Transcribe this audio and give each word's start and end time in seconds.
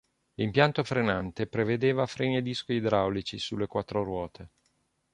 L'impianto 0.33 0.83
frenate 0.83 1.45
prevedeva 1.45 2.07
freni 2.07 2.37
a 2.37 2.41
disco 2.41 2.73
idraulici 2.73 3.37
sulle 3.37 3.67
quattro 3.67 4.01
ruote. 4.01 4.49